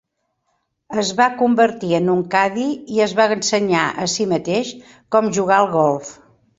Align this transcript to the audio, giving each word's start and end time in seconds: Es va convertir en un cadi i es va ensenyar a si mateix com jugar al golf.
Es 1.01 1.11
va 1.19 1.27
convertir 1.41 1.91
en 1.99 2.09
un 2.15 2.25
cadi 2.37 2.65
i 2.97 3.05
es 3.07 3.15
va 3.23 3.31
ensenyar 3.39 3.85
a 4.07 4.11
si 4.19 4.31
mateix 4.35 4.77
com 5.17 5.33
jugar 5.41 5.65
al 5.65 5.75
golf. 5.81 6.17